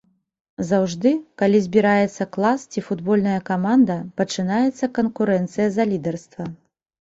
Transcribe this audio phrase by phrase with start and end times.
[0.69, 1.09] Заўжды,
[1.41, 6.43] калі збіраецца клас ці футбольная каманда, пачынаецца канкурэнцыя за лідарства.